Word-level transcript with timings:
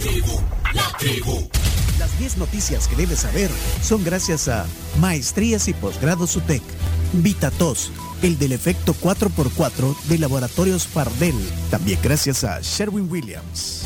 tribu, 0.00 0.40
la 0.74 0.98
tribu. 0.98 1.48
Las 1.98 2.18
10 2.18 2.38
noticias 2.38 2.88
que 2.88 2.96
debes 2.96 3.20
saber 3.20 3.50
son 3.82 4.02
gracias 4.02 4.48
a 4.48 4.66
Maestrías 4.98 5.68
y 5.68 5.74
Posgrados 5.74 6.34
UTEC, 6.36 6.62
VitaTos, 7.12 7.92
el 8.22 8.38
del 8.38 8.52
efecto 8.52 8.94
4x4 8.94 10.02
de 10.04 10.18
Laboratorios 10.18 10.86
Pardel, 10.86 11.34
también 11.70 11.98
gracias 12.02 12.44
a 12.44 12.60
Sherwin 12.62 13.10
Williams. 13.10 13.84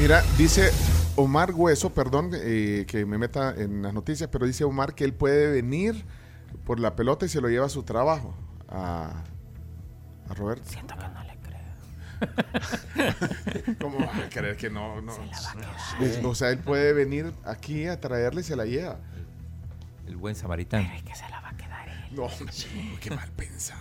Mira, 0.00 0.24
dice 0.36 0.72
Omar 1.14 1.52
Hueso, 1.54 1.90
perdón 1.90 2.32
eh, 2.34 2.84
que 2.88 3.06
me 3.06 3.18
meta 3.18 3.54
en 3.56 3.82
las 3.82 3.94
noticias, 3.94 4.28
pero 4.32 4.46
dice 4.46 4.64
Omar 4.64 4.96
que 4.96 5.04
él 5.04 5.14
puede 5.14 5.52
venir 5.52 6.04
por 6.64 6.80
la 6.80 6.96
pelota 6.96 7.26
y 7.26 7.28
se 7.28 7.40
lo 7.40 7.48
lleva 7.48 7.66
a 7.66 7.70
su 7.70 7.84
trabajo. 7.84 8.34
A, 8.68 9.22
a 10.28 10.34
Roberto. 10.34 10.68
Siento 10.68 10.96
que 10.96 11.02
no 11.02 11.22
le 11.22 11.28
creo. 11.28 11.33
¿Cómo 13.80 13.98
va 13.98 14.16
a 14.16 14.28
creer 14.28 14.56
que 14.56 14.70
no? 14.70 15.00
no? 15.00 15.12
Se 15.14 15.20
la 15.26 15.40
va 15.40 15.50
a 15.50 15.54
quedar. 15.98 16.02
Es- 16.18 16.24
O 16.24 16.34
sea, 16.34 16.50
él 16.50 16.58
puede 16.58 16.92
venir 16.92 17.32
aquí 17.44 17.86
a 17.86 18.00
traerle 18.00 18.40
y 18.40 18.44
se 18.44 18.56
la 18.56 18.64
lleva. 18.64 18.98
El 20.06 20.16
buen 20.16 20.34
samaritano. 20.34 20.84
Pero 20.84 20.96
es 20.96 21.02
que 21.04 21.14
se 21.14 21.28
la 21.30 21.40
va 21.40 21.48
a 21.50 21.56
quedar 21.56 21.88
él. 21.88 22.14
No, 22.16 22.28
qué 23.00 23.10
mal 23.10 23.30
pensado. 23.32 23.80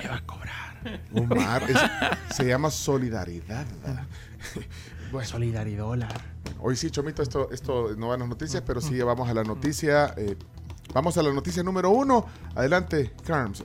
Le 0.00 0.08
va 0.08 0.16
a 0.16 0.26
cobrar. 0.26 1.00
Omar, 1.14 1.62
es- 1.70 2.34
se 2.36 2.44
llama 2.44 2.70
solidaridad. 2.70 3.66
Bueno, 5.12 5.28
Solidaridad 5.28 5.84
dólar. 5.84 6.20
hoy 6.60 6.76
sí, 6.76 6.90
Chomito, 6.90 7.22
esto, 7.22 7.50
esto 7.50 7.94
no 7.96 8.08
va 8.08 8.14
en 8.14 8.20
las 8.20 8.28
noticias, 8.28 8.62
pero 8.66 8.80
sí 8.80 8.98
vamos 9.00 9.28
a 9.28 9.34
la 9.34 9.42
noticia. 9.44 10.14
eh, 10.16 10.36
vamos 10.94 11.16
a 11.18 11.22
la 11.22 11.32
noticia 11.32 11.62
número 11.62 11.90
uno. 11.90 12.26
Adelante, 12.54 13.12
Carms. 13.26 13.64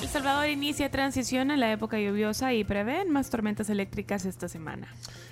El 0.00 0.08
Salvador 0.08 0.48
inicia 0.48 0.90
transición 0.90 1.50
a 1.50 1.56
la 1.56 1.72
época 1.72 1.98
lluviosa 1.98 2.52
y 2.52 2.64
prevén 2.64 3.10
más 3.10 3.30
tormentas 3.30 3.70
eléctricas 3.70 4.24
esta 4.26 4.48
semana. 4.48 4.88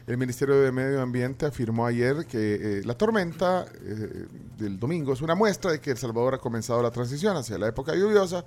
El 0.06 0.16
Ministerio 0.16 0.58
de 0.60 0.72
Medio 0.72 1.00
Ambiente 1.02 1.46
afirmó 1.46 1.86
ayer 1.86 2.26
que 2.26 2.78
eh, 2.78 2.82
la 2.84 2.94
tormenta 2.96 3.66
eh, 3.82 4.26
del 4.58 4.78
domingo 4.78 5.12
es 5.12 5.20
una 5.20 5.34
muestra 5.34 5.70
de 5.72 5.80
que 5.80 5.90
El 5.90 5.98
Salvador 5.98 6.34
ha 6.34 6.38
comenzado 6.38 6.82
la 6.82 6.90
transición 6.90 7.36
hacia 7.36 7.58
la 7.58 7.68
época 7.68 7.94
lluviosa. 7.94 8.44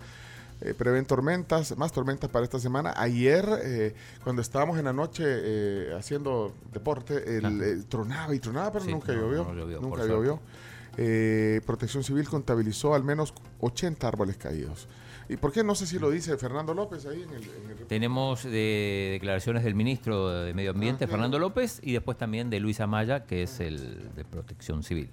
Eh, 0.59 0.73
prevén 0.73 1.05
tormentas, 1.05 1.77
más 1.77 1.91
tormentas 1.91 2.31
para 2.31 2.43
esta 2.43 2.59
semana. 2.59 2.93
Ayer, 2.97 3.47
eh, 3.63 3.93
cuando 4.23 4.41
estábamos 4.41 4.79
en 4.79 4.85
la 4.85 4.93
noche 4.93 5.23
eh, 5.27 5.93
haciendo 5.95 6.55
deporte, 6.73 7.37
el, 7.37 7.61
eh, 7.61 7.83
tronaba 7.87 8.33
y 8.33 8.39
tronaba, 8.39 8.71
pero 8.71 8.85
Sí, 8.85 8.91
nunca 8.91 9.13
no, 9.13 9.21
llovió. 9.21 9.43
no 9.43 9.53
llovió, 9.53 9.79
nunca 9.81 10.03
llovió. 10.05 10.39
Eh, 10.97 11.61
Protección 11.63 12.03
Civil 12.03 12.27
contabilizó 12.27 12.95
al 12.95 13.03
menos 13.03 13.35
80 13.59 14.07
árboles 14.07 14.37
caídos. 14.37 14.87
¿Y 15.29 15.35
por 15.37 15.51
qué? 15.51 15.63
No 15.63 15.75
sé 15.75 15.85
si 15.85 15.99
lo 15.99 16.09
dice 16.09 16.37
Fernando 16.37 16.73
López 16.73 17.05
ahí 17.05 17.23
en 17.23 17.29
el... 17.31 17.43
en 17.43 17.69
el- 17.71 17.87
Tenemos 17.87 18.43
de 18.43 19.09
declaraciones 19.13 19.63
del 19.63 19.75
ministro 19.75 20.29
de 20.29 20.53
Medio 20.53 20.71
Ambiente, 20.71 21.05
Ah, 21.05 21.07
Fernando 21.07 21.37
López, 21.37 21.79
y 21.83 21.93
después 21.93 22.17
también 22.17 22.49
de 22.49 22.59
Luis 22.59 22.79
Amaya, 22.79 23.25
que 23.25 23.43
es 23.43 23.59
el 23.59 24.13
de 24.15 24.23
Protección 24.23 24.83
Civil. 24.83 25.09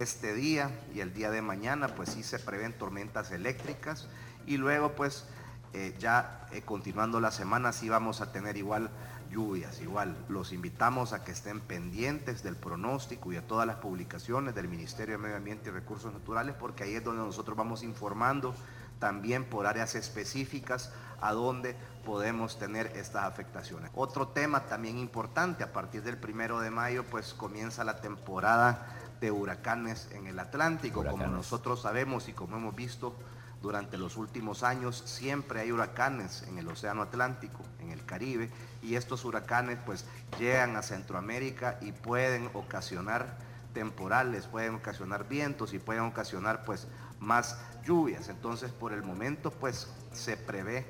Este 0.00 0.34
día 0.34 0.70
y 0.94 1.00
el 1.00 1.14
día 1.14 1.30
de 1.30 1.40
mañana 1.40 1.94
pues 1.94 2.10
sí 2.10 2.24
se 2.24 2.40
prevén 2.40 2.72
tormentas 2.72 3.30
eléctricas 3.30 4.08
y 4.44 4.56
luego 4.56 4.92
pues 4.96 5.24
eh, 5.72 5.94
ya 6.00 6.46
eh, 6.52 6.62
continuando 6.62 7.20
la 7.20 7.30
semana 7.30 7.72
sí 7.72 7.88
vamos 7.88 8.20
a 8.20 8.32
tener 8.32 8.56
igual 8.56 8.90
lluvias, 9.30 9.80
igual 9.80 10.16
los 10.28 10.52
invitamos 10.52 11.12
a 11.12 11.22
que 11.24 11.30
estén 11.30 11.60
pendientes 11.60 12.42
del 12.42 12.56
pronóstico 12.56 13.30
y 13.32 13.36
de 13.36 13.42
todas 13.42 13.68
las 13.68 13.76
publicaciones 13.76 14.54
del 14.56 14.66
Ministerio 14.68 15.16
de 15.16 15.22
Medio 15.22 15.36
Ambiente 15.36 15.70
y 15.70 15.72
Recursos 15.72 16.12
Naturales 16.12 16.56
porque 16.58 16.82
ahí 16.82 16.94
es 16.96 17.04
donde 17.04 17.22
nosotros 17.22 17.56
vamos 17.56 17.84
informando 17.84 18.52
también 18.98 19.44
por 19.44 19.66
áreas 19.66 19.94
específicas 19.94 20.92
a 21.20 21.32
donde 21.32 21.76
podemos 22.04 22.58
tener 22.58 22.88
estas 22.96 23.24
afectaciones. 23.24 23.90
Otro 23.94 24.28
tema 24.28 24.66
también 24.66 24.98
importante, 24.98 25.64
a 25.64 25.72
partir 25.72 26.02
del 26.02 26.18
primero 26.18 26.60
de 26.60 26.70
mayo 26.70 27.04
pues 27.04 27.34
comienza 27.34 27.84
la 27.84 28.00
temporada 28.00 28.86
de 29.20 29.30
huracanes 29.30 30.08
en 30.12 30.26
el 30.26 30.38
Atlántico, 30.38 31.04
como 31.04 31.26
nosotros 31.26 31.82
sabemos 31.82 32.28
y 32.28 32.32
como 32.32 32.56
hemos 32.56 32.74
visto 32.74 33.14
durante 33.62 33.96
los 33.96 34.18
últimos 34.18 34.62
años, 34.62 35.02
siempre 35.06 35.60
hay 35.60 35.72
huracanes 35.72 36.42
en 36.42 36.58
el 36.58 36.68
Océano 36.68 37.00
Atlántico, 37.00 37.60
en 37.80 37.90
el 37.90 38.04
Caribe, 38.04 38.50
y 38.82 38.96
estos 38.96 39.24
huracanes 39.24 39.78
pues 39.86 40.04
llegan 40.38 40.76
a 40.76 40.82
Centroamérica 40.82 41.78
y 41.80 41.92
pueden 41.92 42.50
ocasionar 42.52 43.38
temporales, 43.72 44.46
pueden 44.46 44.74
ocasionar 44.74 45.26
vientos 45.26 45.72
y 45.72 45.78
pueden 45.78 46.02
ocasionar 46.02 46.66
pues 46.66 46.86
más 47.24 47.58
lluvias. 47.84 48.28
Entonces 48.28 48.70
por 48.70 48.92
el 48.92 49.02
momento 49.02 49.50
pues 49.50 49.88
se 50.12 50.36
prevé 50.36 50.86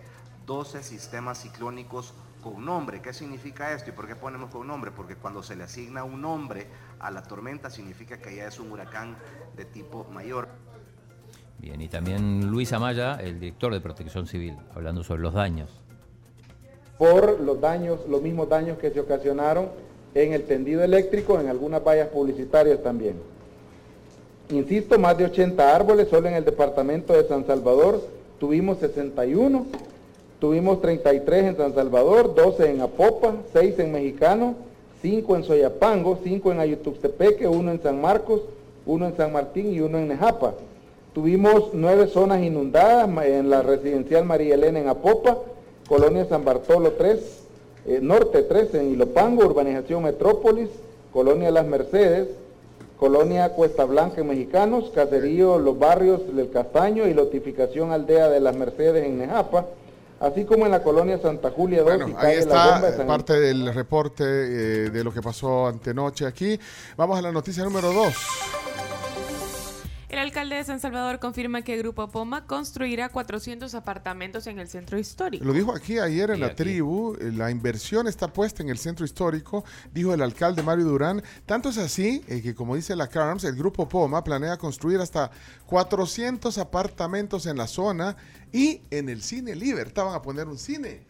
12 0.47 0.83
sistemas 0.83 1.41
ciclónicos 1.43 2.13
con 2.43 2.65
nombre. 2.65 3.01
¿Qué 3.01 3.15
significa 3.15 3.73
esto 3.73 3.91
y 3.91 3.93
por 3.95 4.07
qué 4.07 4.17
ponemos 4.17 4.51
con 4.51 4.67
nombre? 4.67 4.91
Porque 4.91 5.17
cuando 5.17 5.43
se 5.43 5.57
le 5.57 5.65
asigna 5.65 6.05
un 6.05 6.21
nombre 6.21 6.67
a 7.01 7.11
la 7.11 7.23
tormenta 7.23 7.71
significa 7.71 8.19
que 8.19 8.37
ya 8.37 8.47
es 8.47 8.61
un 8.61 8.71
huracán 8.71 9.17
de 9.57 9.65
tipo 9.65 10.05
mayor. 10.13 10.49
Bien, 11.59 11.81
y 11.81 11.89
también 11.89 12.51
Luis 12.51 12.75
Amaya, 12.75 13.15
el 13.15 13.41
director 13.41 13.73
de 13.73 13.81
Protección 13.81 14.27
Civil, 14.27 14.59
hablando 14.75 15.03
sobre 15.03 15.23
los 15.23 15.33
daños. 15.33 15.81
por 16.99 17.41
los 17.41 17.61
daños, 17.61 18.01
los 18.09 18.23
mismos 18.23 18.49
daños 18.49 18.79
que 18.79 18.91
se 18.91 19.01
ocasionaron 19.01 19.69
en 20.15 20.33
el 20.33 20.45
tendido 20.45 20.83
eléctrico, 20.85 21.41
en 21.41 21.49
algunas 21.49 21.83
vallas 21.83 22.09
publicitarias 22.09 22.83
también. 22.83 23.21
Insisto, 24.55 25.01
más 25.01 25.19
de 25.19 25.25
80 25.25 25.75
árboles, 25.75 26.07
solo 26.09 26.29
en 26.29 26.35
el 26.35 26.45
departamento 26.45 27.13
de 27.13 27.27
San 27.27 27.45
Salvador 27.45 28.01
tuvimos 28.39 28.79
61, 28.79 29.67
tuvimos 30.39 30.81
33 30.81 31.45
en 31.45 31.57
San 31.57 31.75
Salvador, 31.75 32.37
12 32.37 32.71
en 32.71 32.81
Apopa, 32.81 33.35
6 33.53 33.81
en 33.81 33.93
Mexicano, 33.93 34.55
5 35.03 35.37
en 35.37 35.45
Soyapango, 35.45 36.19
5 36.23 36.53
en 36.53 36.61
Ayutuxtepeque, 36.61 37.49
1 37.49 37.71
en 37.73 37.83
San 37.83 38.01
Marcos, 38.01 38.43
1 38.87 39.07
en 39.07 39.17
San 39.17 39.33
Martín 39.33 39.73
y 39.73 39.81
1 39.81 39.99
en 39.99 40.09
Nejapa. 40.09 40.55
Tuvimos 41.15 41.71
nueve 41.73 42.07
zonas 42.07 42.41
inundadas 42.43 43.09
en 43.25 43.51
la 43.51 43.63
residencial 43.63 44.25
María 44.25 44.55
Elena 44.55 44.79
en 44.79 44.89
Apopa, 44.89 45.39
Colonia 45.89 46.27
San 46.27 46.45
Bartolo 46.45 46.93
3, 46.93 47.43
eh, 47.87 47.99
Norte 48.01 48.43
3 48.43 48.75
en 48.75 48.93
Ilopango, 48.93 49.45
Urbanización 49.47 50.05
Metrópolis, 50.05 50.69
Colonia 51.13 51.51
Las 51.51 51.67
Mercedes, 51.67 52.29
Colonia 53.05 53.51
Cuesta 53.51 53.85
Blanca 53.85 54.23
en 54.23 54.29
Mexicanos, 54.29 54.91
Caserío 54.95 55.59
Los 55.59 55.79
Barrios 55.79 56.35
del 56.35 56.51
Castaño 56.51 57.07
y 57.07 57.13
Lotificación 57.13 57.93
Aldea 57.93 58.31
de 58.31 58.41
Las 58.41 58.57
Mercedes 58.57 59.05
en 59.05 59.19
Nejapa, 59.19 59.67
así 60.21 60.47
como 60.47 60.65
en 60.65 60.73
la 60.73 60.83
Colonia 60.83 61.19
Santa 61.21 61.51
Julia 61.51 61.83
2 61.83 61.93
y 61.93 61.99
Bueno, 61.99 62.19
ahí 62.19 62.37
calle 62.39 62.47
La 62.47 62.65
Bomba 62.65 62.81
de 62.81 62.87
está 62.87 62.97
San 62.97 63.07
parte 63.07 63.39
del 63.39 63.75
reporte 63.75 64.25
eh, 64.25 64.89
de 64.89 65.05
lo 65.05 65.13
que 65.13 65.21
pasó 65.21 65.67
antenoche 65.67 66.25
aquí. 66.25 66.59
Vamos 66.97 67.19
a 67.19 67.21
la 67.21 67.31
noticia 67.31 67.63
número 67.63 67.93
2. 67.93 68.15
El 70.15 70.21
alcalde 70.21 70.55
de 70.55 70.63
San 70.63 70.79
Salvador 70.79 71.19
confirma 71.19 71.63
que 71.63 71.77
Grupo 71.77 72.07
Poma 72.07 72.47
construirá 72.47 73.09
400 73.09 73.75
apartamentos 73.75 74.47
en 74.47 74.61
el 74.61 74.69
centro 74.69 74.97
histórico. 74.97 75.45
Lo 75.45 75.53
dijo 75.53 75.75
aquí 75.75 75.99
ayer 75.99 76.31
en 76.31 76.37
Sí, 76.37 76.41
la 76.43 76.47
aquí. 76.47 76.55
tribu, 76.55 77.17
eh, 77.21 77.33
la 77.33 77.51
inversión 77.51 78.07
está 78.07 78.29
puesta 78.29 78.63
en 78.63 78.69
el 78.69 78.79
centro 78.79 79.05
histórico, 79.05 79.65
dijo 79.93 80.15
el 80.15 80.23
alcalde 80.23 80.63
Mario 80.63 80.85
Durán. 80.85 81.21
Tanto 81.47 81.69
es 81.71 81.79
así 81.79 82.23
eh, 82.29 82.43
que, 82.43 82.55
como 82.55 82.77
dice 82.77 82.95
la 82.95 83.09
CARMS, 83.09 83.43
el 83.43 83.57
grupo 83.57 83.89
Poma 83.89 84.23
planea 84.23 84.57
construir 84.57 85.01
hasta 85.01 85.33
400 85.67 86.59
apartamentos 86.59 87.47
en 87.47 87.57
la 87.59 87.67
zona 87.67 88.17
y 88.53 88.83
en 88.93 89.09
el 89.09 89.21
cine 89.21 89.57
Libertad 89.57 90.05
van 90.05 90.15
a 90.15 90.23
poner 90.23 90.47
un 90.47 90.59
cine. 90.59 91.03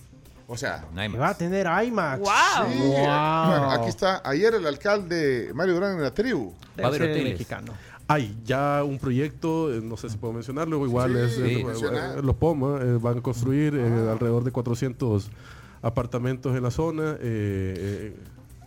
O 0.46 0.56
sea, 0.56 0.82
va 1.20 1.28
a 1.28 1.34
tener 1.36 1.66
IMAX. 1.66 2.20
¡Wow! 2.20 2.72
sí, 2.72 2.78
Wow. 2.78 2.88
bueno, 2.96 3.70
aquí 3.70 3.88
está 3.90 4.22
ayer 4.24 4.54
el 4.54 4.66
alcalde 4.66 5.50
Mario 5.54 5.74
Durán 5.74 5.96
en 5.96 6.02
la 6.02 6.10
tribu. 6.14 6.54
Va 6.80 6.84
a 6.84 6.88
haber 6.88 7.02
hoteles. 7.02 7.32
mexicano. 7.32 7.72
Hay 8.06 8.36
ya 8.44 8.84
un 8.84 8.98
proyecto, 8.98 9.72
eh, 9.74 9.80
no 9.82 9.96
sé 9.96 10.10
si 10.10 10.18
puedo 10.18 10.34
mencionarlo, 10.34 10.84
igual 10.84 11.12
Sí, 11.12 11.18
es 11.18 11.34
sí, 11.36 11.42
eh, 11.60 11.64
menciona. 11.64 12.14
eh, 12.16 12.22
los 12.22 12.36
POMA 12.36 12.80
eh, 12.82 12.98
van 13.00 13.18
a 13.18 13.22
construir 13.22 13.74
eh, 13.74 14.10
alrededor 14.10 14.44
de 14.44 14.50
400 14.52 15.30
apartamentos 15.80 16.54
en 16.56 16.62
la 16.62 16.70
zona. 16.70 17.12
eh, 17.20 17.74
eh, 18.12 18.16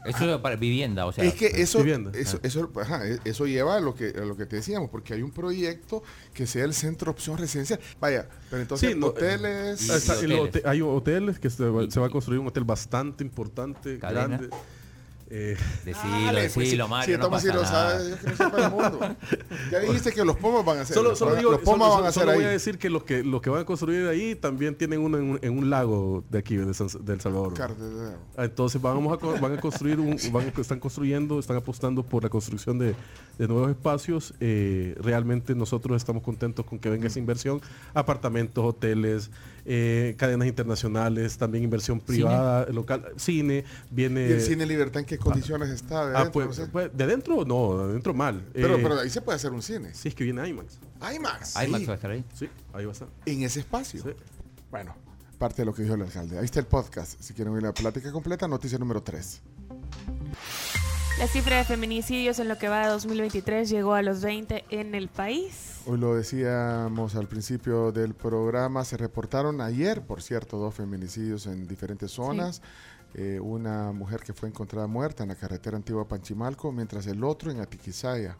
Eso 0.05 0.33
es 0.33 0.41
para 0.41 0.55
vivienda, 0.55 1.05
o 1.05 1.11
sea. 1.11 1.23
es 1.23 1.33
que 1.35 1.47
eso, 1.47 1.79
vivienda. 1.79 2.11
eso, 2.15 2.39
eso, 2.41 2.71
ajá, 2.81 3.07
e- 3.07 3.19
eso 3.25 3.45
lleva 3.45 3.75
a 3.75 3.79
lo, 3.81 3.93
que, 3.93 4.07
a 4.17 4.25
lo 4.25 4.35
que 4.37 4.45
te 4.45 4.55
decíamos, 4.55 4.89
porque 4.89 5.13
hay 5.13 5.21
un 5.21 5.31
proyecto 5.31 6.01
que 6.33 6.47
sea 6.47 6.63
el 6.65 6.73
centro 6.73 7.11
opción 7.11 7.37
residencial. 7.37 7.79
Vaya, 7.99 8.27
pero 8.49 8.61
entonces 8.61 8.91
Sí, 8.91 8.97
no, 8.97 9.07
hoteles... 9.07 9.87
y- 10.25 10.61
hay 10.67 10.81
hoteles 10.81 11.39
que 11.39 11.49
se 11.49 11.63
va, 11.69 11.83
Y- 11.83 11.91
se 11.91 11.99
va 11.99 12.07
a 12.07 12.09
construir 12.09 12.39
un 12.39 12.47
hotel 12.47 12.63
bastante 12.63 13.23
importante, 13.23 13.99
¿Cadena? 13.99 14.37
grande. 14.37 14.49
Eh, 15.29 15.57
Decilo, 15.83 16.09
Dale, 16.09 16.39
pues, 16.43 16.55
decilo, 16.55 16.85
si- 16.85 16.89
Mario. 16.89 17.15
si 17.15 17.19
no 17.19 17.25
Tomás 17.25 17.41
sí 17.41 17.47
pasa 17.49 17.57
lo 17.59 17.63
nada. 17.65 17.89
sabe, 17.91 18.07
Dios 18.07 18.19
que 18.21 18.27
no 18.29 18.35
sepa 18.37 18.65
el 18.65 18.71
mundo. 18.71 18.99
Ya 19.71 19.79
dijiste 19.79 20.11
que 20.13 20.23
los 20.23 20.37
pomos 20.37 20.63
van 20.63 20.77
a 20.77 20.81
hacer. 20.83 20.93
solo, 20.95 21.09
los, 21.09 21.19
solo 21.19 21.35
digo, 21.35 21.51
los 21.51 21.61
solo- 21.63 21.77
van 21.97 22.05
a 22.05 22.11
solo 22.13 22.31
ahí. 22.31 22.37
voy 22.37 22.45
a 22.45 22.49
decir 22.49 22.77
que 22.79 22.89
los 22.89 23.03
que 23.03 23.23
los 23.25 23.41
que 23.41 23.49
van 23.49 23.61
a 23.61 23.65
construir 23.65 24.07
ahí 24.07 24.35
también 24.35 24.75
tienen 24.75 25.01
uno 25.01 25.17
en 25.17 25.23
un, 25.31 25.39
en 25.41 25.57
un 25.57 25.69
lago 25.69 26.23
de 26.29 26.37
aquí, 26.39 26.55
de 26.55 26.73
San- 26.73 26.87
del 27.03 27.19
Salvador. 27.19 27.53
Ah, 28.37 28.45
Entonces 28.45 28.81
vamos 28.81 29.21
a, 29.21 29.39
van 29.41 29.53
a 29.57 29.59
construir, 29.59 29.99
un, 29.99 30.17
van 30.31 30.51
a- 30.55 30.61
están 30.61 30.79
construyendo, 30.79 31.39
están 31.39 31.57
apostando 31.57 32.03
por 32.03 32.23
la 32.23 32.29
construcción 32.29 32.79
de, 32.79 32.95
de 33.37 33.47
nuevos 33.47 33.69
espacios, 33.69 34.33
eh, 34.39 34.95
realmente 34.99 35.53
nosotros 35.55 35.95
estamos 35.97 36.23
contentos 36.23 36.65
con 36.65 36.79
que 36.79 36.89
venga 36.89 37.07
esa 37.07 37.19
inversión, 37.19 37.61
apartamentos, 37.93 38.63
hoteles, 38.65 39.29
eh, 39.65 40.15
cadenas 40.17 40.47
internacionales, 40.47 41.37
también 41.37 41.63
inversión 41.63 41.99
privada, 41.99 42.65
local, 42.71 43.05
cine, 43.17 43.63
viene... 43.91 44.27
¿Y 44.29 44.31
el 44.33 44.41
cine 44.41 44.65
Libertad 44.65 45.01
en 45.01 45.05
qué 45.05 45.17
condiciones 45.17 45.69
está? 45.69 46.07
¿De 46.07 46.15
Ah, 46.17 46.23
dentro? 46.23 46.31
pues, 46.33 46.47
No 46.47 46.53
sé. 46.53 46.67
pues, 46.71 46.89
de 46.97 47.05
dentro 47.07 47.45
no, 47.45 47.87
de 47.87 47.93
dentro 47.93 48.13
mal. 48.13 48.43
pero, 48.53 48.75
Eh, 48.77 48.79
pero 48.81 48.99
ahí 48.99 49.09
se 49.09 49.21
puede 49.21 49.35
hacer 49.35 49.51
un 49.51 49.61
cine. 49.61 49.89
sí, 49.93 50.07
es 50.07 50.15
que 50.15 50.23
viene 50.23 50.47
IMAX. 50.47 50.79
IMAX. 51.15 51.55
IMAX 51.65 51.79
sí. 51.81 51.85
va 51.85 51.93
a 51.93 51.95
estar 51.95 52.11
ahí. 52.11 52.23
Sí, 52.33 52.49
ahí 52.73 52.85
va 52.85 52.91
a 52.91 52.93
estar. 52.93 53.07
En 53.25 53.43
ese 53.43 53.59
espacio. 53.59 54.01
Sí. 54.03 54.09
Bueno, 54.71 54.95
parte 55.37 55.61
de 55.61 55.65
lo 55.65 55.73
que 55.73 55.83
dijo 55.83 55.95
el 55.95 56.01
alcalde. 56.01 56.39
Ahí 56.39 56.45
está 56.45 56.59
el 56.59 56.65
podcast. 56.65 57.21
Si 57.21 57.33
quieren 57.33 57.53
oír 57.53 57.63
la 57.63 57.73
plática 57.73 58.11
completa, 58.11 58.47
noticia 58.47 58.77
número 58.79 59.03
3. 59.03 59.41
La 61.19 61.27
cifra 61.27 61.57
de 61.57 61.63
feminicidios 61.63 62.37
en 62.37 62.47
lo 62.47 62.59
que 62.59 62.69
va 62.69 62.81
de 62.81 62.91
2023 62.91 63.67
llegó 63.71 63.95
a 63.95 64.03
los 64.03 64.21
20 64.21 64.65
en 64.69 64.93
el 64.93 65.07
país. 65.07 65.81
Hoy 65.87 65.97
lo 65.97 66.13
decíamos 66.13 67.15
al 67.15 67.27
principio 67.27 67.91
del 67.91 68.13
programa, 68.13 68.85
se 68.85 68.97
reportaron 68.97 69.59
ayer, 69.59 70.03
por 70.03 70.21
cierto, 70.21 70.57
dos 70.57 70.75
feminicidios 70.75 71.47
en 71.47 71.67
diferentes 71.67 72.11
zonas. 72.11 72.61
Eh, 73.15 73.39
una 73.41 73.91
mujer 73.93 74.19
que 74.19 74.33
fue 74.33 74.47
encontrada 74.47 74.85
muerta 74.85 75.23
en 75.23 75.29
la 75.29 75.35
carretera 75.35 75.75
antigua 75.75 76.07
Panchimalco, 76.07 76.71
mientras 76.71 77.07
el 77.07 77.23
otro 77.23 77.49
en 77.49 77.61
Atiquizaya, 77.61 78.37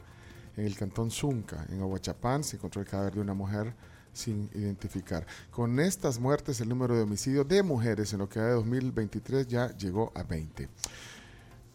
en 0.56 0.66
el 0.66 0.78
cantón 0.78 1.10
Zunca, 1.10 1.66
en 1.70 1.82
Aguachapán, 1.82 2.44
se 2.44 2.58
encontró 2.58 2.80
el 2.84 2.88
cadáver 2.88 3.16
de 3.16 3.22
una 3.22 3.34
mujer 3.34 3.74
sin 4.14 4.52
identificar. 4.54 5.26
Con 5.50 5.80
estas 5.80 6.20
muertes, 6.20 6.62
el 6.62 6.70
número 6.70 6.96
de 6.96 7.02
homicidios 7.02 7.48
de 7.48 7.64
mujeres 7.64 8.14
en 8.14 8.20
lo 8.20 8.30
que 8.30 8.40
va 8.40 8.46
de 8.46 8.54
2023 8.54 9.48
ya 9.48 9.76
llegó 9.78 10.12
a 10.14 10.22
20. 10.22 10.70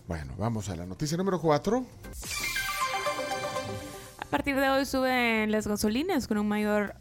Bueno, 0.09 0.35
vamos 0.39 0.69
a 0.69 0.77
la 0.77 0.87
noticia 0.87 1.17
número 1.17 1.41
4. 1.41 1.87
A 4.19 4.25
partir 4.27 4.57
de 4.57 4.69
hoy 4.71 4.85
suben 4.87 5.51
las 5.51 5.67
gasolinas 5.67 6.27
con 6.27 6.39
un 6.39 6.49
mayor 6.49 6.95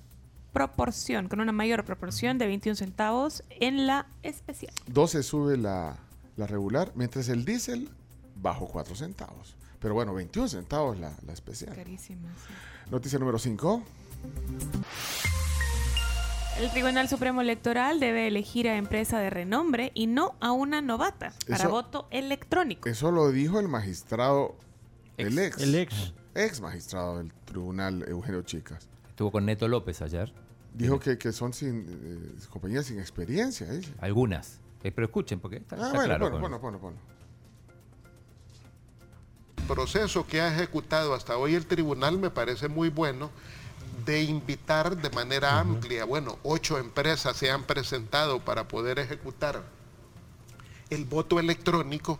proporción, 0.53 1.27
con 1.27 1.39
una 1.39 1.51
mayor 1.51 1.83
proporción 1.85 2.37
de 2.37 2.47
21 2.47 2.75
centavos 2.75 3.43
en 3.49 3.87
la 3.87 4.07
especial. 4.21 4.73
12 4.87 5.23
sube 5.23 5.57
la, 5.57 5.97
la 6.35 6.47
regular, 6.47 6.91
mientras 6.95 7.29
el 7.29 7.45
diésel 7.45 7.89
bajo 8.35 8.67
4 8.67 8.95
centavos. 8.95 9.55
Pero 9.79 9.93
bueno, 9.93 10.13
21 10.13 10.47
centavos 10.49 10.99
la, 10.99 11.11
la 11.25 11.33
especial. 11.33 11.73
Carísima. 11.75 12.29
sí. 12.47 12.53
Noticia 12.91 13.17
número 13.17 13.39
5. 13.39 13.81
El 16.61 16.69
Tribunal 16.69 17.09
Supremo 17.09 17.41
Electoral 17.41 17.99
debe 17.99 18.27
elegir 18.27 18.67
a 18.69 18.77
empresa 18.77 19.19
de 19.19 19.29
renombre 19.31 19.91
y 19.95 20.05
no 20.07 20.35
a 20.39 20.51
una 20.51 20.81
novata 20.81 21.33
para 21.47 21.63
Eso- 21.63 21.69
voto 21.71 22.07
electrónico. 22.11 22.87
Eso 22.87 23.09
lo 23.11 23.31
dijo 23.31 23.59
el 23.59 23.67
magistrado, 23.67 24.55
el 25.17 25.37
ex, 25.39 25.57
El 25.59 25.73
ex. 25.75 26.13
ex 26.35 26.61
magistrado 26.61 27.17
del 27.17 27.33
tribunal, 27.45 28.05
Eugenio 28.07 28.43
Chicas. 28.43 28.87
Estuvo 29.09 29.31
con 29.31 29.45
Neto 29.45 29.67
López 29.67 30.01
ayer. 30.03 30.31
Dijo 30.75 30.99
que, 30.99 31.17
que 31.17 31.31
son 31.31 31.51
sin, 31.53 31.85
eh, 31.89 32.45
compañías 32.49 32.85
sin 32.85 32.99
experiencia. 32.99 33.65
dice. 33.71 33.91
Algunas. 33.99 34.59
Eh, 34.83 34.91
pero 34.91 35.05
escuchen, 35.05 35.39
porque 35.39 35.57
está, 35.57 35.75
Ah, 35.77 35.79
está 35.87 35.95
bueno, 35.95 36.05
claro. 36.05 36.29
bueno, 36.29 36.39
bueno, 36.39 36.59
bueno, 36.59 36.79
bueno. 36.79 36.97
proceso 39.67 40.27
que 40.27 40.41
ha 40.41 40.53
ejecutado 40.53 41.13
hasta 41.13 41.37
hoy 41.37 41.55
el 41.55 41.65
tribunal 41.65 42.17
me 42.17 42.29
parece 42.29 42.67
muy 42.67 42.89
bueno 42.89 43.29
de 44.05 44.23
invitar 44.23 44.97
de 44.97 45.09
manera 45.09 45.59
amplia, 45.59 46.05
bueno, 46.05 46.37
ocho 46.43 46.77
empresas 46.77 47.37
se 47.37 47.51
han 47.51 47.63
presentado 47.63 48.39
para 48.39 48.67
poder 48.67 48.99
ejecutar 48.99 49.63
el 50.89 51.05
voto 51.05 51.39
electrónico. 51.39 52.19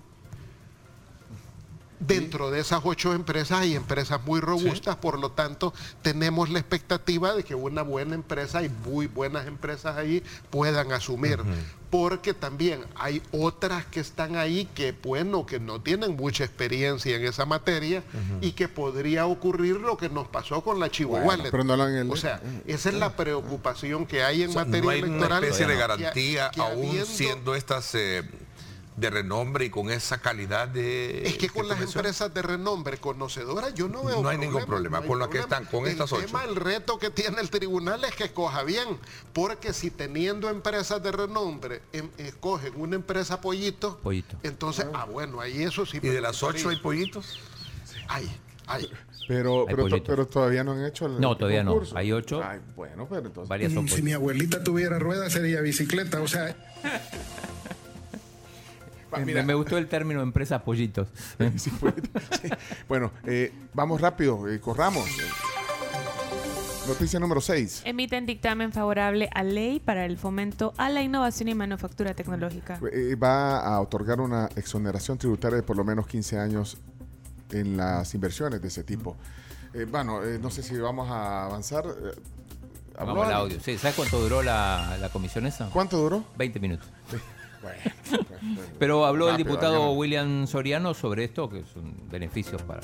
Dentro 2.02 2.50
de 2.50 2.60
esas 2.60 2.82
ocho 2.84 3.14
empresas 3.14 3.60
hay 3.60 3.76
empresas 3.76 4.20
muy 4.26 4.40
robustas, 4.42 4.96
por 4.96 5.20
lo 5.20 5.32
tanto 5.32 5.72
tenemos 6.02 6.50
la 6.50 6.60
expectativa 6.60 7.34
de 7.36 7.44
que 7.44 7.54
una 7.56 7.84
buena 7.84 8.16
empresa 8.16 8.64
y 8.64 8.70
muy 8.70 9.06
buenas 9.08 9.46
empresas 9.48 9.96
ahí 9.98 10.24
puedan 10.50 10.92
asumir. 10.92 11.40
Porque 11.92 12.34
también 12.34 12.86
hay 12.96 13.22
otras 13.34 13.86
que 13.86 14.00
están 14.00 14.38
ahí 14.38 14.66
que, 14.74 14.94
bueno, 14.94 15.46
que 15.46 15.60
no 15.60 15.82
tienen 15.82 16.16
mucha 16.16 16.46
experiencia 16.46 17.16
en 17.18 17.26
esa 17.26 17.46
materia 17.46 18.02
y 18.40 18.54
que 18.54 18.68
podría 18.70 19.26
ocurrir 19.26 19.76
lo 19.76 19.98
que 19.98 20.08
nos 20.10 20.28
pasó 20.30 20.62
con 20.62 20.80
la 20.80 20.90
Chihuahua. 20.90 21.26
Bueno, 21.26 21.44
pero 21.52 21.64
no 21.66 21.76
lo 21.76 21.84
han 21.84 21.94
el- 21.96 22.10
O 22.10 22.16
sea, 22.16 22.42
esa 22.66 22.90
es 22.90 22.96
la 22.96 23.16
preocupación 23.18 24.06
que 24.08 24.24
hay 24.24 24.44
en 24.44 24.50
O 24.52 24.54
sea, 24.54 24.64
materia 24.66 24.82
no 24.86 24.90
hay 24.90 25.00
una 25.02 25.08
electoral. 25.10 25.44
especie 25.44 25.68
de 25.68 25.74
que- 25.74 25.80
garantía, 25.80 26.50
que 26.52 26.62
aún 26.62 26.88
habiendo- 26.88 27.06
siendo 27.06 27.56
estas 27.56 27.94
eh, 27.94 28.24
de 28.96 29.10
renombre 29.10 29.66
y 29.66 29.70
con 29.70 29.90
esa 29.90 30.20
calidad 30.22 30.68
de... 30.68 31.26
Es 31.26 31.38
que 31.38 31.50
con 31.50 31.68
las 31.68 31.80
mencionas. 31.80 31.96
empresas 32.12 32.34
de 32.34 32.42
renombre 32.42 32.98
conocedoras 32.98 33.74
yo 33.74 33.88
no 33.88 34.04
veo 34.04 34.22
No 34.22 34.30
hay 34.30 34.38
ningún 34.38 34.66
problema, 34.66 34.98
no 34.98 35.04
hay 35.04 35.10
con 35.10 35.20
las 35.20 35.30
que 35.30 35.40
están, 35.40 35.66
con 35.66 35.86
el 35.86 35.92
estas 35.94 36.10
tema, 36.10 36.42
ocho. 36.42 36.50
el 36.50 36.56
reto 36.58 37.00
que 37.00 37.10
tiene 37.10 37.40
el 37.42 37.50
tribunal 37.50 38.04
es 38.04 38.14
que 38.16 38.26
escoja 38.26 38.64
bien, 38.64 39.00
porque 39.34 39.74
si 39.74 39.92
teniendo 39.92 40.50
empresas 40.50 41.02
de 41.02 41.12
renombre 41.12 41.82
em- 41.94 42.10
escogen 42.18 42.74
una 42.76 42.96
empresa 42.98 43.40
pollito, 43.40 43.98
Pollito. 44.04 44.36
entonces, 44.44 44.86
ah, 44.94 45.06
bueno, 45.06 45.40
ahí 45.40 45.64
eso 45.64 45.86
sí. 45.86 45.98
¿Y 46.02 46.08
de 46.10 46.20
las 46.22 46.44
ocho 46.44 46.70
hay 46.70 46.76
pollitos? 46.76 47.40
Hay, 48.10 48.30
hay. 48.68 48.92
Pero, 49.28 49.68
Hay 49.70 49.76
pero, 49.76 50.04
pero 50.04 50.28
todavía 50.28 50.64
no 50.66 50.74
han 50.74 50.84
hecho 50.86 51.06
el 51.06 51.22
No, 51.22 51.38
todavía 51.38 51.64
no. 51.64 51.82
Hay 51.96 52.12
ocho. 52.12 52.42
Ay, 52.44 52.60
bueno, 52.76 53.08
pero 53.10 53.28
entonces. 53.28 53.48
Varias 53.48 53.72
son 53.72 53.88
Si 53.88 54.02
mi 54.02 54.12
abuelita 54.12 54.62
tuviera 54.64 55.00
ruedas 55.00 55.32
sería 55.32 55.62
bicicleta, 55.62 56.20
o 56.20 56.28
sea, 56.28 56.54
mira. 59.26 59.44
me 59.44 59.54
gustó 59.54 59.78
el 59.78 59.88
término 59.88 60.22
empresas 60.22 60.62
pollitos. 60.62 61.08
Sí. 61.58 61.60
Sí. 61.60 61.72
Bueno, 62.88 63.12
eh, 63.26 63.52
vamos 63.74 64.02
rápido, 64.02 64.50
eh, 64.50 64.60
corramos. 64.60 65.08
Eh, 65.08 65.24
Noticia 66.88 67.20
número 67.20 67.42
6. 67.42 67.84
Emiten 67.86 68.26
dictamen 68.26 68.74
favorable 68.74 69.30
a 69.36 69.44
ley 69.44 69.80
para 69.80 70.06
el 70.06 70.18
fomento 70.18 70.74
a 70.78 70.90
la 70.90 71.04
innovación 71.04 71.48
y 71.50 71.54
manufactura 71.56 72.14
tecnológica. 72.16 72.80
Eh, 72.92 73.16
va 73.16 73.60
a 73.60 73.80
otorgar 73.82 74.20
una 74.20 74.50
exoneración 74.56 75.18
tributaria 75.18 75.58
de 75.58 75.64
por 75.64 75.78
lo 75.78 75.84
menos 75.84 76.08
15 76.08 76.40
años 76.40 76.78
en 77.52 77.78
las 77.78 78.14
inversiones 78.16 78.62
de 78.62 78.68
ese 78.68 78.84
tipo. 78.84 79.16
Eh, 79.74 79.86
bueno, 79.90 80.24
eh, 80.24 80.40
no 80.42 80.50
sé 80.50 80.64
si 80.64 80.76
vamos 80.78 81.10
a 81.12 81.46
avanzar. 81.46 81.86
eh, 81.86 82.20
¿habló 82.98 83.14
Vamos 83.14 83.28
al 83.28 83.34
audio. 83.34 83.60
Sí, 83.60 83.78
¿Sabes 83.78 83.96
cuánto 83.96 84.20
duró 84.20 84.42
la, 84.42 84.98
la 85.00 85.10
comisión 85.10 85.46
esa? 85.46 85.70
¿Cuánto 85.70 85.98
duró? 85.98 86.24
20 86.38 86.60
minutos. 86.60 86.88
Bueno. 87.62 87.78
Pero 88.80 89.06
habló 89.06 89.30
el 89.30 89.38
diputado. 89.38 89.92
William 89.94 90.48
Soriano 90.48 90.94
sobre 90.94 91.26
esto, 91.26 91.50
que 91.50 91.64
son 91.66 91.94
beneficios 92.10 92.62
para... 92.64 92.82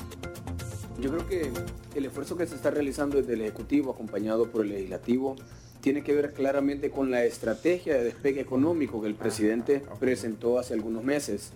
Yo 1.00 1.10
creo 1.10 1.26
que 1.28 1.50
el 1.94 2.04
esfuerzo 2.04 2.36
que 2.36 2.46
se 2.46 2.56
está 2.56 2.70
realizando 2.70 3.18
desde 3.18 3.34
el 3.34 3.42
Ejecutivo, 3.42 3.92
acompañado 3.92 4.50
por 4.50 4.64
el 4.64 4.70
Legislativo, 4.70 5.36
tiene 5.80 6.02
que 6.02 6.12
ver 6.12 6.32
claramente 6.32 6.90
con 6.90 7.10
la 7.10 7.24
estrategia 7.24 7.94
de 7.94 8.04
despegue 8.04 8.40
económico 8.40 9.00
que 9.00 9.06
el 9.06 9.14
presidente 9.14 9.82
presentó 10.00 10.58
hace 10.58 10.74
algunos 10.74 11.04
meses. 11.04 11.52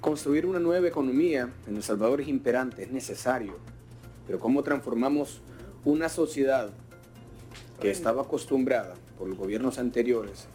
Construir 0.00 0.46
una 0.46 0.58
nueva 0.58 0.88
economía 0.88 1.50
en 1.68 1.76
El 1.76 1.82
Salvador 1.82 2.20
es 2.20 2.28
imperante, 2.28 2.82
es 2.82 2.90
necesario, 2.90 3.58
pero 4.26 4.40
¿cómo 4.40 4.62
transformamos 4.62 5.40
una 5.84 6.08
sociedad 6.08 6.70
que 7.80 7.90
estaba 7.90 8.22
acostumbrada 8.22 8.94
por 9.18 9.28
los 9.28 9.38
gobiernos 9.38 9.78
anteriores 9.78 10.48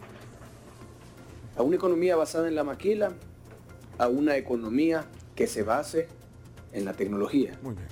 a 1.56 1.62
una 1.62 1.76
economía 1.76 2.16
basada 2.16 2.48
en 2.48 2.54
la 2.54 2.64
maquila, 2.64 3.12
a 3.98 4.08
una 4.08 4.36
economía 4.36 5.04
que 5.34 5.46
se 5.46 5.62
base 5.62 6.08
en 6.72 6.84
la 6.84 6.92
tecnología. 6.92 7.58
Muy 7.62 7.74
bien. 7.74 7.88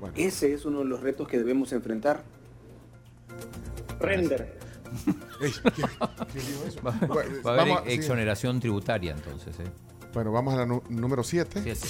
Bueno, 0.00 0.14
Ese 0.16 0.52
es 0.52 0.64
uno 0.64 0.80
de 0.80 0.84
los 0.86 1.00
retos 1.00 1.28
que 1.28 1.38
debemos 1.38 1.72
enfrentar. 1.72 2.22
Render. 4.00 4.58
Ey, 5.40 5.50
¿quién- 5.74 5.88
quién 6.32 6.46
dijo 6.46 6.64
eso? 6.66 6.82
Va, 6.82 6.90
Bueno, 7.06 7.30
va 7.46 7.50
a 7.50 7.54
haber 7.54 7.68
vamos 7.74 7.82
sí. 7.86 7.92
exoneración 7.92 8.60
tributaria 8.60 9.12
entonces. 9.12 9.58
¿eh? 9.60 9.64
Bueno, 10.12 10.32
vamos 10.32 10.54
a 10.54 10.58
la 10.58 10.66
número 10.66 11.22
7. 11.24 11.62
Sí, 11.62 11.70
así. 11.70 11.88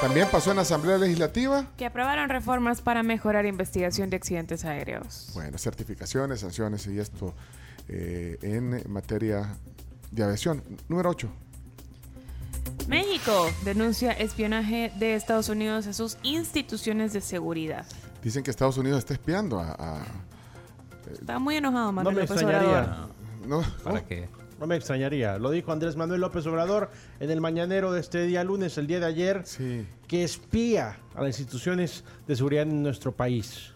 También 0.00 0.28
pasó 0.30 0.50
en 0.50 0.56
la 0.56 0.62
Asamblea 0.62 0.98
Legislativa. 0.98 1.66
Que 1.76 1.86
aprobaron 1.86 2.28
reformas 2.28 2.82
para 2.82 3.02
mejorar 3.02 3.46
investigación 3.46 4.10
de 4.10 4.16
accidentes 4.16 4.64
aéreos. 4.64 5.30
Bueno, 5.34 5.56
certificaciones, 5.58 6.40
sanciones 6.40 6.86
y 6.86 6.98
esto 6.98 7.34
eh, 7.88 8.38
en 8.42 8.82
materia 8.92 9.56
de 10.14 10.22
aviación. 10.24 10.62
Número 10.88 11.10
8. 11.10 11.28
México 12.88 13.46
denuncia 13.64 14.12
espionaje 14.12 14.92
de 14.98 15.14
Estados 15.14 15.48
Unidos 15.48 15.86
a 15.86 15.92
sus 15.92 16.18
instituciones 16.22 17.12
de 17.12 17.20
seguridad. 17.20 17.86
Dicen 18.22 18.42
que 18.42 18.50
Estados 18.50 18.76
Unidos 18.78 18.98
está 19.00 19.14
espiando 19.14 19.58
a... 19.58 19.72
a- 19.72 20.04
Está 21.12 21.38
muy 21.38 21.56
enojado 21.56 21.86
No 21.86 21.92
Manuel 21.92 22.14
me 22.16 22.22
López 22.22 22.40
extrañaría. 22.40 22.68
Obrador. 22.80 23.08
no, 23.46 23.62
¿Para 23.82 24.00
oh, 24.00 24.06
qué? 24.08 24.28
No 24.58 24.66
me 24.66 24.76
extrañaría. 24.76 25.36
Lo 25.38 25.50
dijo 25.50 25.70
Andrés 25.70 25.96
Manuel 25.96 26.20
López 26.22 26.46
Obrador 26.46 26.90
en 27.20 27.30
el 27.30 27.40
mañanero 27.42 27.92
de 27.92 28.00
este 28.00 28.24
día 28.24 28.42
lunes, 28.42 28.78
el 28.78 28.86
día 28.86 29.00
de 29.00 29.06
ayer, 29.06 29.42
Sí. 29.44 29.86
que 30.06 30.24
espía 30.24 30.98
a 31.14 31.22
las 31.22 31.38
instituciones 31.38 32.04
de 32.26 32.36
seguridad 32.36 32.62
en 32.62 32.82
nuestro 32.82 33.12
país. 33.12 33.72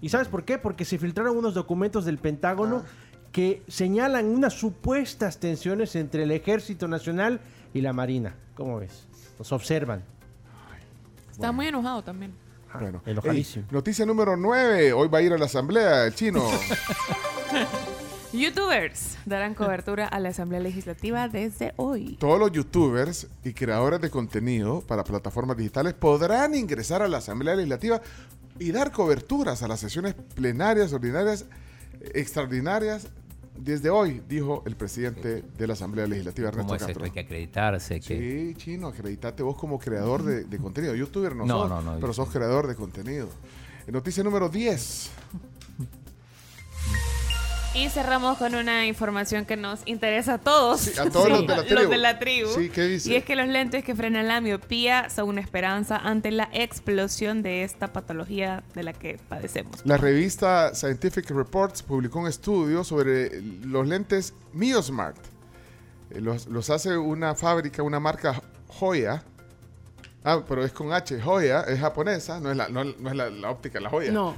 ¿Y 0.00 0.08
sabes 0.08 0.26
por 0.26 0.44
qué? 0.44 0.58
Porque 0.58 0.84
se 0.84 0.98
filtraron 0.98 1.36
unos 1.36 1.54
documentos 1.54 2.04
del 2.04 2.18
Pentágono 2.18 2.82
que 3.34 3.64
señalan 3.66 4.26
unas 4.26 4.54
supuestas 4.54 5.40
tensiones 5.40 5.96
entre 5.96 6.22
el 6.22 6.30
Ejército 6.30 6.86
Nacional 6.86 7.40
y 7.74 7.80
la 7.80 7.92
Marina. 7.92 8.32
¿Cómo 8.54 8.78
ves? 8.78 9.08
Nos 9.40 9.50
observan. 9.50 10.04
Está 11.32 11.50
muy 11.50 11.66
enojado 11.66 12.04
también. 12.04 12.32
Bueno, 12.78 13.02
enojadísimo. 13.04 13.64
Ey, 13.68 13.74
noticia 13.74 14.06
número 14.06 14.36
9. 14.36 14.92
Hoy 14.92 15.08
va 15.08 15.18
a 15.18 15.22
ir 15.22 15.32
a 15.32 15.38
la 15.38 15.46
asamblea 15.46 16.06
el 16.06 16.14
chino. 16.14 16.48
Youtubers 18.32 19.18
darán 19.26 19.54
cobertura 19.54 20.06
a 20.06 20.20
la 20.20 20.28
Asamblea 20.28 20.60
Legislativa 20.60 21.28
desde 21.28 21.72
hoy. 21.74 22.16
Todos 22.20 22.38
los 22.38 22.52
youtubers 22.52 23.26
y 23.44 23.52
creadores 23.52 24.00
de 24.00 24.10
contenido 24.10 24.80
para 24.80 25.02
plataformas 25.02 25.56
digitales 25.56 25.94
podrán 25.94 26.54
ingresar 26.54 27.02
a 27.02 27.08
la 27.08 27.18
Asamblea 27.18 27.56
Legislativa 27.56 28.00
y 28.60 28.70
dar 28.70 28.92
coberturas 28.92 29.64
a 29.64 29.68
las 29.68 29.80
sesiones 29.80 30.14
plenarias, 30.14 30.92
ordinarias, 30.92 31.46
extraordinarias 32.12 33.08
desde 33.56 33.90
hoy, 33.90 34.22
dijo 34.28 34.62
el 34.66 34.76
presidente 34.76 35.42
de 35.56 35.66
la 35.66 35.74
Asamblea 35.74 36.06
Legislativa, 36.06 36.48
Ernesto 36.48 36.66
¿Cómo 36.66 36.76
es 36.76 36.82
Castro. 36.82 37.04
esto? 37.04 37.04
Hay 37.04 37.10
que 37.10 37.20
acreditarse. 37.20 38.00
Que... 38.00 38.54
Sí, 38.54 38.54
chino, 38.56 38.88
acreditate 38.88 39.42
vos 39.42 39.56
como 39.56 39.78
creador 39.78 40.22
de, 40.24 40.44
de 40.44 40.58
contenido. 40.58 40.94
Youtuber 40.94 41.34
no, 41.36 41.46
No, 41.46 41.60
sos, 41.60 41.70
no, 41.70 41.82
no, 41.82 42.00
pero 42.00 42.12
sos 42.12 42.28
creador 42.30 42.66
de 42.66 42.74
contenido. 42.74 43.28
Noticia 43.86 44.24
número 44.24 44.48
10. 44.48 45.10
Y 47.74 47.88
cerramos 47.88 48.38
con 48.38 48.54
una 48.54 48.86
información 48.86 49.44
que 49.46 49.56
nos 49.56 49.80
interesa 49.86 50.34
a 50.34 50.38
todos. 50.38 50.80
Sí, 50.82 50.92
a 50.98 51.10
todos 51.10 51.28
los 51.28 51.40
de 51.40 51.46
la 51.56 51.64
tribu. 51.64 51.90
de 51.90 51.98
la 51.98 52.18
tribu. 52.20 52.48
Sí, 52.54 52.68
¿qué 52.70 52.82
dice? 52.82 53.10
Y 53.10 53.16
es 53.16 53.24
que 53.24 53.34
los 53.34 53.48
lentes 53.48 53.82
que 53.82 53.96
frenan 53.96 54.28
la 54.28 54.40
miopía 54.40 55.10
son 55.10 55.30
una 55.30 55.40
esperanza 55.40 55.96
ante 55.96 56.30
la 56.30 56.48
explosión 56.52 57.42
de 57.42 57.64
esta 57.64 57.92
patología 57.92 58.62
de 58.74 58.84
la 58.84 58.92
que 58.92 59.18
padecemos. 59.28 59.84
La 59.84 59.96
revista 59.96 60.72
Scientific 60.72 61.28
Reports 61.30 61.82
publicó 61.82 62.20
un 62.20 62.28
estudio 62.28 62.84
sobre 62.84 63.42
los 63.42 63.88
lentes 63.88 64.34
Miosmart. 64.52 65.16
Eh, 66.10 66.20
Los, 66.20 66.46
los 66.46 66.70
hace 66.70 66.96
una 66.96 67.34
fábrica, 67.34 67.82
una 67.82 67.98
marca 67.98 68.40
Joya. 68.68 69.24
Ah, 70.26 70.42
pero 70.48 70.64
es 70.64 70.72
con 70.72 70.90
H. 70.90 71.20
Joya 71.20 71.60
es 71.68 71.78
japonesa, 71.78 72.40
no 72.40 72.50
es 72.50 72.56
la, 72.56 72.70
no, 72.70 72.82
no 72.82 73.10
es 73.10 73.14
la, 73.14 73.28
la 73.28 73.50
óptica, 73.50 73.78
la 73.78 73.90
joya. 73.90 74.10
No. 74.10 74.34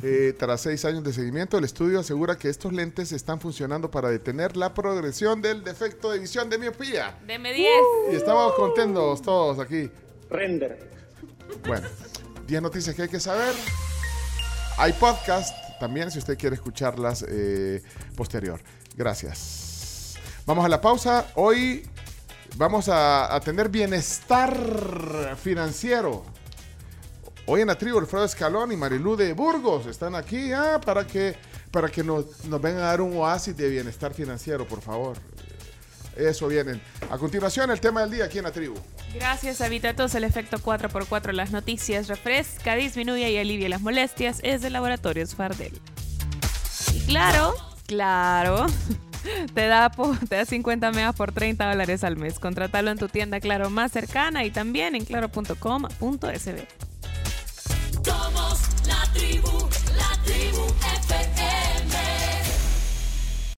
Eh, 0.00 0.32
tras 0.38 0.60
seis 0.60 0.84
años 0.84 1.02
de 1.02 1.12
seguimiento, 1.12 1.58
el 1.58 1.64
estudio 1.64 1.98
asegura 1.98 2.36
que 2.36 2.48
estos 2.48 2.72
lentes 2.72 3.10
están 3.10 3.40
funcionando 3.40 3.90
para 3.90 4.10
detener 4.10 4.56
la 4.56 4.72
progresión 4.72 5.42
del 5.42 5.64
defecto 5.64 6.12
de 6.12 6.20
visión 6.20 6.48
de 6.48 6.58
miopía. 6.58 7.18
Deme 7.26 7.52
10. 7.52 7.68
Y 8.12 8.14
estamos 8.14 8.54
contentos 8.54 9.22
todos 9.22 9.58
aquí. 9.58 9.90
Render. 10.30 10.88
Bueno, 11.66 11.88
10 12.46 12.62
noticias 12.62 12.94
que 12.94 13.02
hay 13.02 13.08
que 13.08 13.20
saber. 13.20 13.54
Hay 14.78 14.92
podcast 14.92 15.52
también 15.80 16.12
si 16.12 16.20
usted 16.20 16.38
quiere 16.38 16.54
escucharlas 16.54 17.24
eh, 17.28 17.82
posterior. 18.16 18.60
Gracias. 18.96 20.16
Vamos 20.46 20.64
a 20.64 20.68
la 20.68 20.80
pausa. 20.80 21.26
Hoy 21.34 21.88
vamos 22.56 22.88
a, 22.88 23.34
a 23.34 23.40
tener 23.40 23.68
bienestar 23.68 25.36
financiero. 25.36 26.24
Hoy 27.46 27.60
en 27.60 27.68
la 27.68 27.76
tribu, 27.76 27.98
Alfredo 27.98 28.24
Escalón 28.24 28.72
y 28.72 28.76
Marilú 28.76 29.16
de 29.16 29.34
Burgos 29.34 29.86
están 29.86 30.14
aquí 30.14 30.52
ah, 30.52 30.80
para 30.82 31.06
que, 31.06 31.36
para 31.70 31.90
que 31.90 32.02
nos, 32.02 32.44
nos 32.46 32.60
vengan 32.60 32.82
a 32.82 32.86
dar 32.86 33.02
un 33.02 33.14
oasis 33.18 33.54
de 33.54 33.68
bienestar 33.68 34.14
financiero, 34.14 34.66
por 34.66 34.80
favor. 34.80 35.18
Eso 36.16 36.48
vienen. 36.48 36.80
A 37.10 37.18
continuación, 37.18 37.70
el 37.70 37.80
tema 37.80 38.00
del 38.02 38.12
día 38.12 38.24
aquí 38.24 38.38
en 38.38 38.44
la 38.44 38.52
tribu. 38.52 38.76
Gracias 39.14 39.60
a 39.60 39.68
Vitatos, 39.68 40.14
el 40.14 40.24
efecto 40.24 40.58
4x4 40.58 41.32
las 41.32 41.50
noticias 41.50 42.08
refresca, 42.08 42.76
disminuye 42.76 43.30
y 43.30 43.36
alivia 43.36 43.68
las 43.68 43.82
molestias 43.82 44.40
es 44.42 44.62
de 44.62 44.70
Laboratorios 44.70 45.34
Fardel. 45.34 45.78
Y 46.94 47.00
claro, 47.00 47.54
claro, 47.86 48.66
te 49.54 49.66
da, 49.66 49.90
te 50.28 50.36
da 50.36 50.44
50 50.44 50.92
megas 50.92 51.14
por 51.14 51.32
30 51.32 51.68
dólares 51.70 52.04
al 52.04 52.16
mes. 52.16 52.38
Contratalo 52.38 52.90
en 52.90 52.98
tu 52.98 53.08
tienda 53.08 53.40
Claro 53.40 53.70
más 53.70 53.92
cercana 53.92 54.44
y 54.44 54.50
también 54.50 54.94
en 54.94 55.04
claro.com.sb. 55.04 56.66
Somos 58.04 58.60
la 58.86 59.12
tribu. 59.12 59.83